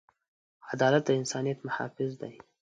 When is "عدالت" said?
0.73-1.03